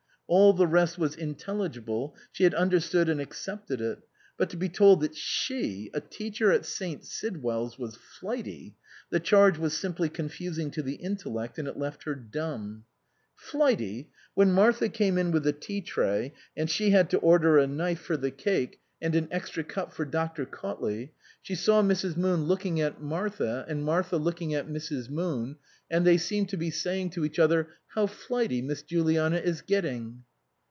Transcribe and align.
All 0.33 0.53
the 0.53 0.65
rest 0.65 0.97
was 0.97 1.17
intelligible, 1.17 2.15
she 2.31 2.45
had 2.45 2.53
understood 2.53 3.09
and 3.09 3.19
accepted 3.19 3.81
it; 3.81 3.99
but 4.37 4.49
to 4.51 4.55
be 4.55 4.69
told 4.69 5.01
that 5.01 5.13
she, 5.13 5.91
a 5.93 5.99
teacher 5.99 6.53
in 6.53 6.63
St. 6.63 7.03
Sidwell's, 7.03 7.77
was 7.77 7.97
flighty 7.97 8.77
the 9.09 9.19
charge 9.19 9.57
was 9.57 9.77
simply 9.77 10.07
confusing 10.07 10.71
to 10.71 10.81
the 10.81 10.93
intellect, 10.95 11.59
and 11.59 11.67
it 11.67 11.75
left 11.77 12.03
her 12.03 12.15
dumb. 12.15 12.85
Flighty? 13.35 14.09
When 14.33 14.53
Martha 14.53 14.87
came 14.87 15.17
in 15.17 15.31
with 15.31 15.43
the 15.43 15.51
tea 15.51 15.81
tray 15.81 16.33
and 16.55 16.69
she 16.69 16.91
had 16.91 17.09
to 17.09 17.17
order 17.17 17.57
a 17.57 17.67
knife 17.67 17.99
for 17.99 18.15
the 18.15 18.31
cake 18.31 18.79
263 19.01 19.03
SUPERSEDED 19.03 19.17
and 19.17 19.33
an 19.33 19.35
extra 19.35 19.63
cup 19.65 19.91
for 19.93 20.05
Dr. 20.05 20.45
Cautley, 20.45 21.09
she 21.41 21.55
saw 21.55 21.81
Mrs. 21.81 22.15
Moon 22.15 22.43
looking 22.45 22.79
at 22.79 23.01
Martha, 23.01 23.65
and 23.67 23.83
Martha 23.83 24.15
looking 24.15 24.53
at 24.53 24.67
Mrs. 24.67 25.09
Moon, 25.09 25.55
and 25.89 26.05
they 26.05 26.15
seemed 26.17 26.47
to 26.49 26.55
be 26.57 26.69
saying 26.69 27.09
to 27.09 27.25
each 27.25 27.39
other," 27.39 27.67
How 27.95 28.07
nighty 28.29 28.61
Miss 28.61 28.83
Juliana 28.83 29.37
is 29.37 29.61
get 29.63 29.81
ting." 29.81 30.23